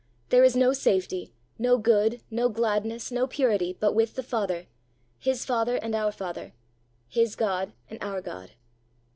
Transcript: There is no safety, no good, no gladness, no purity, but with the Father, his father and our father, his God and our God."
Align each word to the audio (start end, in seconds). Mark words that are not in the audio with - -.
There 0.29 0.43
is 0.43 0.55
no 0.55 0.73
safety, 0.73 1.31
no 1.59 1.77
good, 1.77 2.23
no 2.31 2.49
gladness, 2.49 3.11
no 3.11 3.27
purity, 3.27 3.77
but 3.79 3.93
with 3.93 4.15
the 4.15 4.23
Father, 4.23 4.65
his 5.19 5.45
father 5.45 5.75
and 5.75 5.93
our 5.93 6.11
father, 6.11 6.53
his 7.07 7.35
God 7.35 7.71
and 7.87 7.99
our 8.01 8.19
God." 8.19 8.53